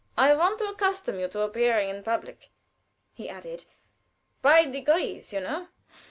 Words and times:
"I 0.17 0.33
want 0.33 0.57
to 0.57 0.67
accustom 0.67 1.19
you 1.19 1.27
to 1.27 1.41
appearing 1.41 1.89
in 1.89 2.01
public," 2.01 2.49
he 3.13 3.29
added. 3.29 3.65
"By 4.41 4.65
degrees, 4.65 5.31
you 5.31 5.41
know. 5.41 5.67